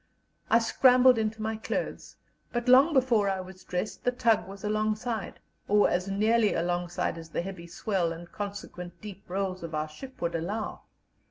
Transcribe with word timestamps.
I 0.49 0.57
scrambled 0.57 1.19
into 1.19 1.43
my 1.43 1.57
clothes, 1.57 2.15
but 2.51 2.67
long 2.67 2.91
before 2.91 3.29
I 3.29 3.39
was 3.39 3.63
dressed 3.63 4.03
the 4.03 4.11
tug 4.11 4.47
was 4.47 4.63
alongside, 4.63 5.39
or 5.67 5.87
as 5.91 6.07
nearly 6.07 6.55
alongside 6.55 7.19
as 7.19 7.29
the 7.29 7.43
heavy 7.43 7.67
swell 7.67 8.11
and 8.11 8.31
consequent 8.31 8.99
deep 8.99 9.23
rolls 9.29 9.61
of 9.61 9.75
our 9.75 9.87
ship 9.87 10.19
would 10.19 10.33
allow. 10.33 10.81